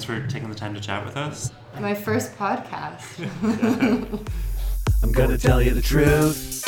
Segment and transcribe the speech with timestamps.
[0.00, 1.52] Thanks for taking the time to chat with us.
[1.78, 3.02] My first podcast.
[5.02, 6.64] I'm gonna tell you the truth.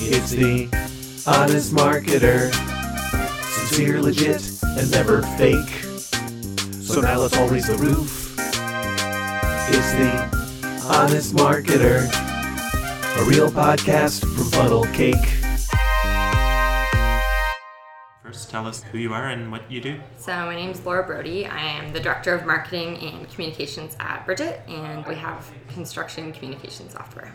[0.00, 0.64] It's the
[1.24, 2.52] honest marketer.
[3.44, 5.68] Sincere, legit, and never fake.
[6.82, 8.34] So now let's all raise the roof.
[9.68, 12.10] It's the honest marketer.
[13.20, 15.45] A real podcast from Funnel Cake.
[18.56, 20.00] Tell us who you are and what you do.
[20.16, 21.44] So, my name is Laura Brodie.
[21.44, 26.88] I am the Director of Marketing and Communications at Bridgit, and we have construction communication
[26.88, 27.30] software.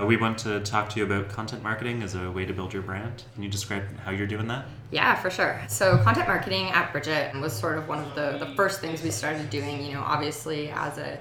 [0.00, 2.72] Uh, we want to talk to you about content marketing as a way to build
[2.72, 3.24] your brand.
[3.34, 4.64] Can you describe how you're doing that?
[4.90, 5.60] Yeah, for sure.
[5.68, 9.10] So, content marketing at Bridgit was sort of one of the, the first things we
[9.10, 9.84] started doing.
[9.84, 11.18] You know, obviously, as a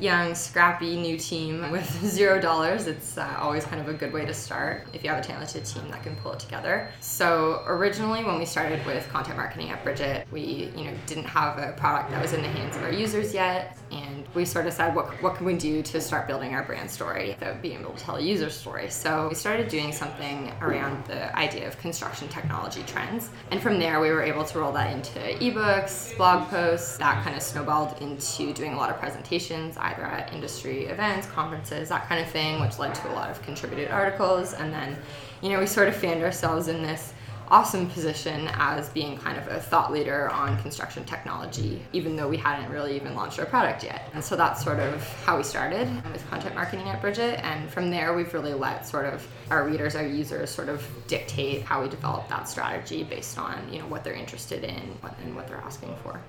[0.00, 4.24] young, scrappy new team with zero dollars, it's uh, always kind of a good way
[4.24, 6.90] to start if you have a talented team that can pull it together.
[7.00, 11.58] So originally, when we started with content marketing at Bridgit, we you know didn't have
[11.58, 14.72] a product that was in the hands of our users yet, and we sort of
[14.72, 17.92] said, what what can we do to start building our brand story without being able
[17.92, 18.88] to tell a user story?
[18.90, 24.00] So we started doing something around the idea of construction technology trends, and from there
[24.00, 26.96] we were able to roll that into ebooks, blog posts.
[26.98, 31.88] That kind of snowballed into doing a lot of presentations either at industry events, conferences,
[31.88, 34.54] that kind of thing, which led to a lot of contributed articles.
[34.54, 34.96] And then,
[35.42, 37.12] you know, we sort of found ourselves in this
[37.50, 42.36] awesome position as being kind of a thought leader on construction technology, even though we
[42.36, 44.08] hadn't really even launched our product yet.
[44.14, 47.42] And so that's sort of how we started with content marketing at Bridgit.
[47.42, 51.62] And from there, we've really let sort of our readers, our users sort of dictate
[51.62, 55.48] how we develop that strategy based on, you know, what they're interested in and what
[55.48, 56.20] they're asking for.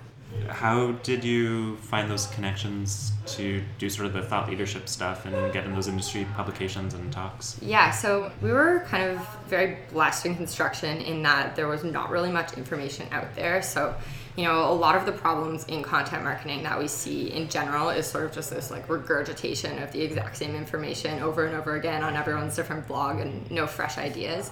[0.50, 5.54] How did you find those connections to do sort of the thought leadership stuff and
[5.54, 7.58] get in those industry publications and talks?
[7.62, 12.10] Yeah, so we were kind of very blessed in construction in that there was not
[12.10, 13.62] really much information out there.
[13.62, 13.96] So
[14.38, 17.90] you know, a lot of the problems in content marketing that we see in general
[17.90, 21.76] is sort of just this like regurgitation of the exact same information over and over
[21.76, 24.52] again on everyone's different blog and no fresh ideas.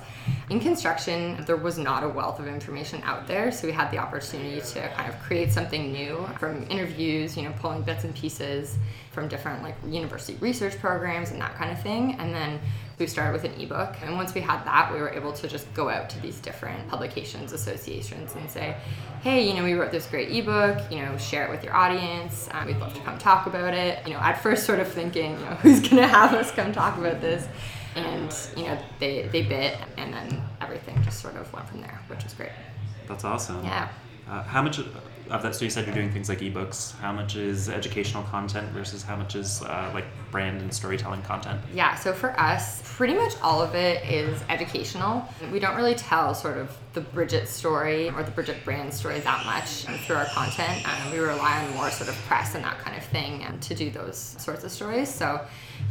[0.49, 3.97] In construction, there was not a wealth of information out there, so we had the
[3.97, 8.77] opportunity to kind of create something new from interviews, you know, pulling bits and pieces
[9.11, 12.15] from different like university research programs and that kind of thing.
[12.19, 12.59] And then
[12.99, 13.95] we started with an ebook.
[14.01, 16.87] And once we had that, we were able to just go out to these different
[16.89, 18.75] publications, associations, and say,
[19.21, 22.49] hey, you know, we wrote this great ebook, you know, share it with your audience.
[22.51, 24.05] Um, we'd love to come talk about it.
[24.05, 26.73] You know, at first, sort of thinking, you know, who's going to have us come
[26.73, 27.47] talk about this?
[27.95, 31.99] And, you know, they, they bit, and then everything just sort of went from there,
[32.07, 32.51] which was great.
[33.07, 33.63] That's awesome.
[33.63, 33.89] Yeah.
[34.29, 34.79] Uh, how much
[35.29, 35.55] of that?
[35.55, 36.97] So you said you're doing things like ebooks.
[36.99, 41.61] How much is educational content versus how much is uh, like brand and storytelling content?
[41.73, 41.95] Yeah.
[41.95, 45.27] So for us, pretty much all of it is educational.
[45.51, 49.45] We don't really tell sort of the Bridgit story or the Bridgit brand story that
[49.45, 50.87] much through our content.
[50.87, 53.75] Um, we rely on more sort of press and that kind of thing um, to
[53.75, 55.13] do those sorts of stories.
[55.13, 55.41] So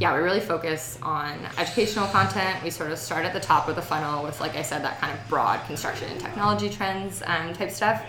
[0.00, 2.62] yeah, we really focus on educational content.
[2.62, 5.00] We sort of start at the top of the funnel with, like I said, that
[5.00, 8.04] kind of broad construction and technology trends um, type stuff.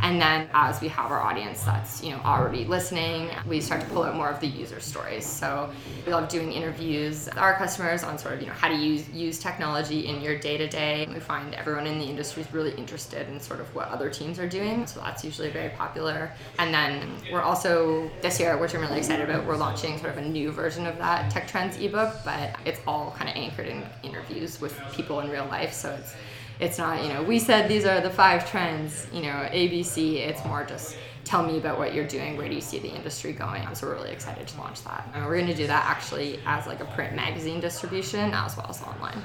[0.00, 3.86] And then as we have our audience that's, you know, already listening, we start to
[3.88, 5.26] pull out more of the user stories.
[5.26, 5.70] So
[6.06, 9.08] we love doing interviews with our customers on sort of, you know, how to use
[9.10, 11.08] use technology in your day to day.
[11.12, 14.38] We find everyone in the industry is really interested in sort of what other teams
[14.38, 14.86] are doing.
[14.86, 16.32] So that's usually very popular.
[16.58, 20.18] And then we're also this year, which I'm really excited about, we're launching sort of
[20.18, 23.84] a new version of that Tech Trends ebook, but it's all kind of anchored in
[24.02, 25.72] interviews with people in real life.
[25.72, 26.14] So it's
[26.62, 30.14] it's not, you know, we said these are the five trends, you know, ABC.
[30.14, 32.36] It's more just tell me about what you're doing.
[32.36, 33.62] Where do you see the industry going?
[33.74, 35.08] So we're really excited to launch that.
[35.12, 38.68] And we're going to do that actually as like a print magazine distribution as well
[38.70, 39.20] as online.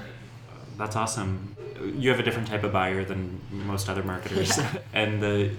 [0.80, 1.56] That's awesome.
[1.96, 4.78] You have a different type of buyer than most other marketers, Yeah.
[4.94, 5.52] and the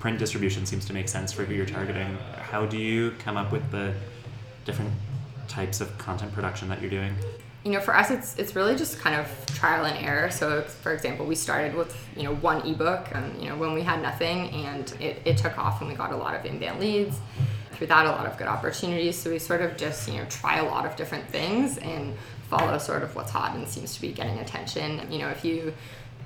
[0.00, 2.16] print distribution seems to make sense for who you're targeting.
[2.38, 3.92] How do you come up with the
[4.64, 4.92] different
[5.48, 7.14] types of content production that you're doing?
[7.66, 10.30] You know, for us, it's it's really just kind of trial and error.
[10.30, 13.82] So, for example, we started with you know one ebook, and you know when we
[13.82, 17.18] had nothing, and it, it took off, and we got a lot of inbound leads.
[17.72, 19.18] Through that, a lot of good opportunities.
[19.18, 22.14] So we sort of just you know try a lot of different things and
[22.48, 25.10] follow sort of what's hot and seems to be getting attention.
[25.10, 25.74] You know, if you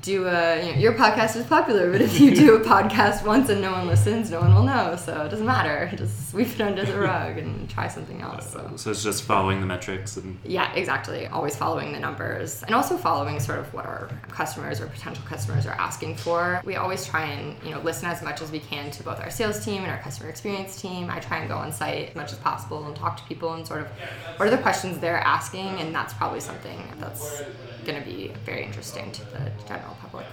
[0.02, 3.48] do a you know, your podcast is popular, but if you do a podcast once
[3.48, 4.96] and no one listens, no one will know.
[4.96, 5.90] So it doesn't matter.
[5.96, 8.50] Just sweep it under the rug and try something else.
[8.52, 8.72] So.
[8.76, 11.26] So it's just following the metrics and Yeah, exactly.
[11.26, 15.66] Always following the numbers and also following sort of what our customers or potential customers
[15.66, 16.62] are asking for.
[16.64, 19.30] We always try and, you know, listen as much as we can to both our
[19.30, 21.10] sales team and our customer experience team.
[21.10, 23.66] I try and go on site as much as possible and talk to people and
[23.66, 23.88] sort of
[24.36, 27.42] what are the questions they're asking and that's probably something that's
[27.84, 30.26] going to be very interesting to the general public.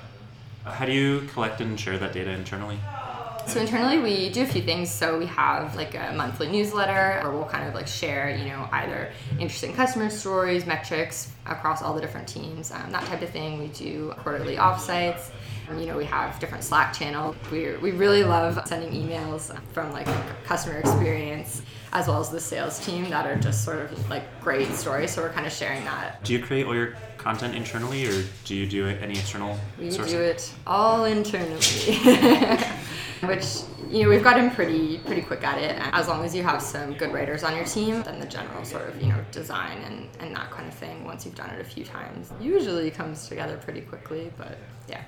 [0.65, 2.79] how do you collect and share that data internally?
[3.47, 4.91] So internally, we do a few things.
[4.91, 8.67] So we have like a monthly newsletter where we'll kind of like share, you know,
[8.73, 13.59] either interesting customer stories, metrics across all the different teams, um, that type of thing.
[13.59, 15.29] We do quarterly offsites.
[15.75, 17.35] You know, we have different Slack channels.
[17.51, 20.07] We we really love sending emails from like
[20.45, 21.61] customer experience
[21.93, 25.11] as well as the sales team that are just sort of like great stories.
[25.11, 26.23] So we're kind of sharing that.
[26.23, 30.09] Do you create all your content internally, or do you do any external We sourcing?
[30.09, 31.59] do it all internally,
[33.23, 33.45] which
[33.89, 35.75] you know we've gotten pretty pretty quick at it.
[35.93, 38.87] As long as you have some good writers on your team, then the general sort
[38.87, 41.03] of you know design and and that kind of thing.
[41.03, 44.31] Once you've done it a few times, usually comes together pretty quickly.
[44.37, 45.01] But yeah.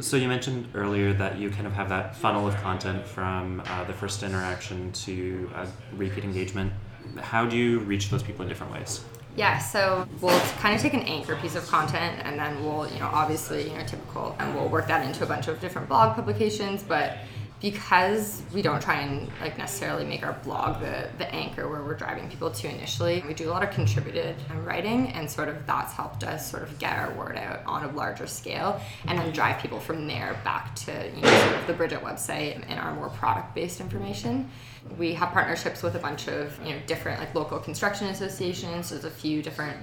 [0.00, 3.84] So you mentioned earlier that you kind of have that funnel of content from uh,
[3.84, 6.72] the first interaction to uh, repeat engagement.
[7.20, 9.04] How do you reach those people in different ways?
[9.34, 13.00] Yeah, so we'll kind of take an anchor piece of content and then we'll, you
[13.00, 16.14] know, obviously, you know, typical, and we'll work that into a bunch of different blog
[16.14, 16.82] publications.
[16.82, 17.16] But
[17.62, 21.94] because we don't try and like necessarily make our blog the, the anchor where we're
[21.94, 25.92] driving people to initially, we do a lot of contributed writing and sort of that's
[25.92, 29.62] helped us sort of get our word out on a larger scale and then drive
[29.62, 33.10] people from there back to, you know, sort of the Bridgit website and our more
[33.10, 34.50] product based information.
[34.98, 38.90] We have partnerships with a bunch of you know different like local construction associations.
[38.90, 39.76] There's a few different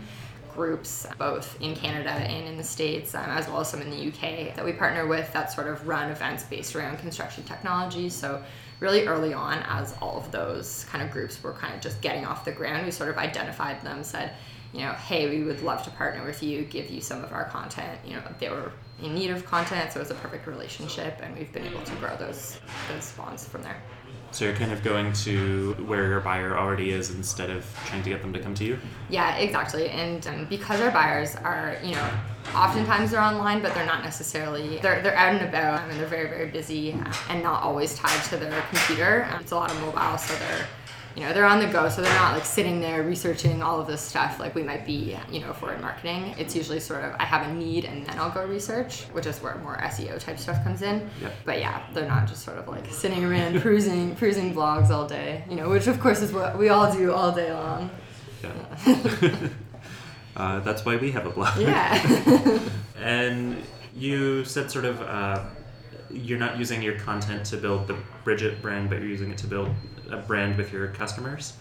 [0.59, 4.07] groups both in Canada and in the States, um, as well as some in the
[4.09, 8.09] UK that we partner with that sort of run events based around construction technology.
[8.09, 8.44] So
[8.81, 12.25] really early on, as all of those kind of groups were kind of just getting
[12.25, 14.33] off the ground, we sort of identified them, said,
[14.73, 17.45] you know, hey, we would love to partner with you, give you some of our
[17.45, 17.97] content.
[18.06, 21.38] You know, they were in need of content, so it was a perfect relationship, and
[21.38, 22.59] we've been able to grow those
[22.91, 23.81] those bonds from there.
[24.31, 28.09] So you're kind of going to where your buyer already is instead of trying to
[28.09, 28.79] get them to come to you.
[29.09, 29.89] Yeah, exactly.
[29.89, 32.09] And um, because our buyers are, you know,
[32.55, 36.07] oftentimes they're online, but they're not necessarily they're they're out and about um, and they're
[36.07, 36.91] very very busy
[37.29, 39.27] and not always tied to their computer.
[39.31, 40.67] Um, it's a lot of mobile, so they're
[41.15, 43.88] you know they're on the go so they're not like sitting there researching all of
[43.88, 47.03] this stuff like we might be you know if we're in marketing it's usually sort
[47.03, 50.19] of i have a need and then i'll go research which is where more seo
[50.19, 51.33] type stuff comes in Yep.
[51.45, 55.44] but yeah they're not just sort of like sitting around cruising cruising blogs all day
[55.50, 57.89] you know which of course is what we all do all day long
[58.44, 59.35] Yeah.
[60.38, 61.57] uh, that's why we have a blog.
[61.59, 62.59] yeah
[63.01, 63.56] And
[63.95, 65.44] you said sort of uh,
[66.11, 69.47] you're not using your content to build the Bridgit brand, but you're using it to
[69.47, 69.69] build
[70.11, 71.53] a brand with your customers.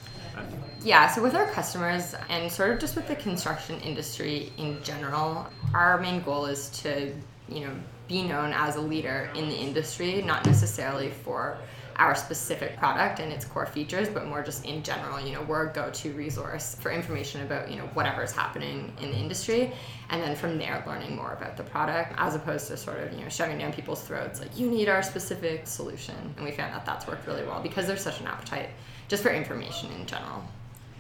[0.83, 5.47] Yeah, so with our customers and sort of just with the construction industry in general,
[5.75, 7.13] our main goal is to,
[7.49, 7.73] you know,
[8.09, 11.59] be known as a leader in the industry, not necessarily for
[11.97, 15.69] our specific product and its core features, but more just in general, you know, we're
[15.69, 19.73] a go-to resource for information about, you know, whatever is happening in the industry.
[20.11, 23.23] And then from there, learning more about the product as opposed to sort of, you
[23.23, 26.15] know, shoving down people's throats, like, you need our specific solution.
[26.37, 28.69] And we found that that's worked really well because there's such an appetite
[29.09, 30.45] just for information in general.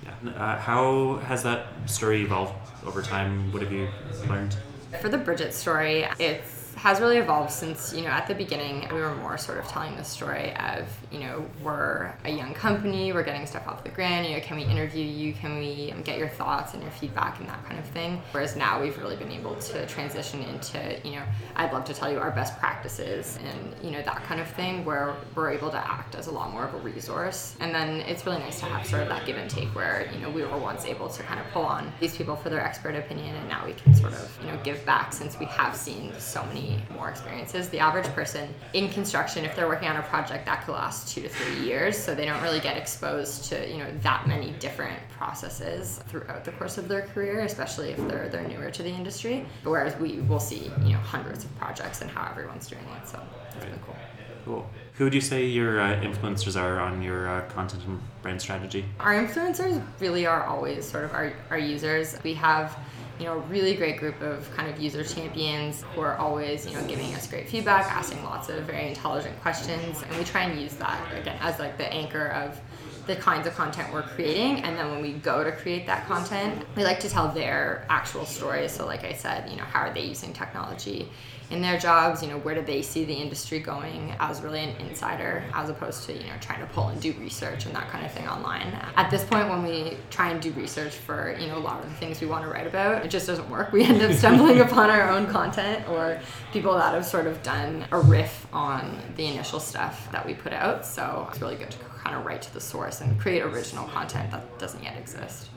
[0.02, 0.30] yeah.
[0.30, 3.52] Uh, how has that story evolved over time?
[3.52, 3.86] What have you
[4.28, 4.56] learned?
[5.00, 6.42] For the Bridgit story, it
[6.78, 9.96] has really evolved since, you know, at the beginning, we were more sort of telling
[9.96, 14.26] the story of, you know, we're a young company, we're getting stuff off the ground,
[14.26, 15.32] you know, can we interview you?
[15.32, 18.22] Can we um, get your thoughts and your feedback and that kind of thing?
[18.30, 21.24] Whereas now we've really been able to transition into, you know,
[21.56, 24.84] I'd love to tell you our best practices and, you know, that kind of thing
[24.84, 27.56] where we're able to act as a lot more of a resource.
[27.58, 30.20] And then it's really nice to have sort of that give and take where, you
[30.20, 32.94] know, we were once able to kind of pull on these people for their expert
[32.94, 36.12] opinion and now we can sort of, you know, give back since we have seen
[36.20, 37.68] so many more experiences.
[37.68, 41.22] The average person in construction, if they're working on a project, that could last two
[41.22, 41.96] to three years.
[41.96, 46.52] So they don't really get exposed to, you know, that many different processes throughout the
[46.52, 49.46] course of their career, especially if they're they're newer to the industry.
[49.64, 53.08] Whereas we will see, you know, hundreds of projects and how everyone's doing it.
[53.08, 53.20] So
[53.52, 53.96] that's really cool.
[54.44, 54.70] Cool.
[54.94, 58.84] Who would you say your uh, influencers are on your uh, content and brand strategy?
[58.98, 62.18] Our influencers really are always sort of our, our users.
[62.24, 62.76] We have,
[63.18, 66.74] you know, a really great group of kind of user champions who are always, you
[66.74, 70.60] know, giving us great feedback, asking lots of very intelligent questions, and we try and
[70.60, 72.60] use that again as like the anchor of
[73.08, 76.62] the kinds of content we're creating and then when we go to create that content
[76.76, 78.70] we like to tell their actual stories.
[78.70, 81.08] So like i said you know how are they using technology
[81.50, 84.76] in their jobs you know where do they see the industry going as really an
[84.76, 88.04] insider as opposed to you know trying to pull and do research and that kind
[88.04, 88.66] of thing online?
[88.96, 91.88] At this point when we try and do research for you know a lot of
[91.88, 93.72] the things we want to write about it just doesn't work.
[93.72, 96.20] We end up stumbling upon our own content or
[96.52, 100.52] people that have sort of done a riff on the initial stuff that we put
[100.52, 100.84] out.
[100.84, 104.30] So it's really good to kind of write to the source and create original content
[104.30, 105.48] that doesn't yet exist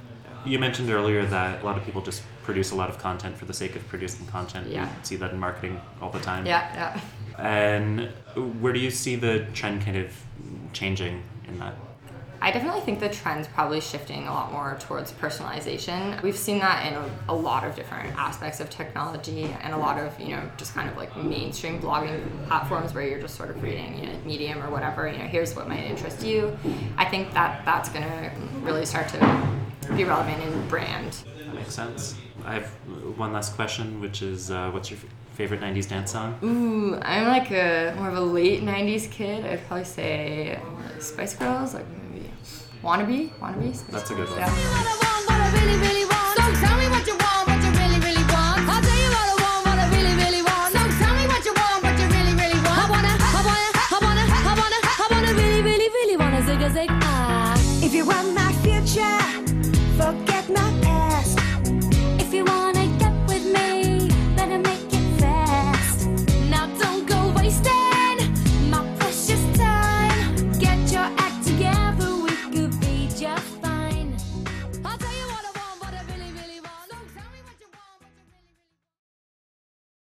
[0.46, 3.46] You mentioned earlier that a lot of people just produce a lot of content for
[3.46, 4.68] the sake of producing content.
[4.68, 4.86] Yeah.
[4.86, 6.46] We see that in marketing all the time.
[6.46, 7.02] yeah yeah
[7.42, 8.10] and
[8.62, 10.12] where do you see the trend kind of
[10.74, 11.76] changing in that?
[12.44, 16.20] I definitely think the trend's probably shifting a lot more towards personalization.
[16.24, 20.00] We've seen that in a, a, lot of different aspects of technology and a lot
[20.00, 23.62] of, you know, just kind of like mainstream blogging platforms where you're just sort of
[23.62, 26.58] reading, you know, Medium or whatever, you know, here's what might interest you.
[26.98, 28.32] I think that that's going to
[28.62, 29.61] really start to
[29.96, 31.24] be relevant in brand.
[31.46, 32.16] That makes sense.
[32.46, 32.66] I have
[33.18, 35.00] one last question, which is uh, what's your
[35.34, 36.38] favorite 90s dance song?
[36.44, 39.46] Ooh, I'm like a more of a late 90s kid.
[39.46, 40.60] I'd probably say
[41.00, 42.30] Spice Girls, like maybe
[42.84, 43.30] Wannabe?
[43.40, 43.88] Wannabe?
[43.88, 44.40] That's a good one.
[44.40, 46.08] Yeah.